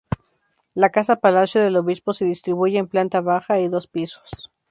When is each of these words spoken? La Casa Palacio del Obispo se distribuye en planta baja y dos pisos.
La 0.73 0.89
Casa 0.89 1.17
Palacio 1.17 1.61
del 1.61 1.77
Obispo 1.77 2.13
se 2.15 2.25
distribuye 2.25 2.79
en 2.79 2.87
planta 2.87 3.21
baja 3.21 3.59
y 3.59 3.67
dos 3.67 3.85
pisos. 3.87 4.49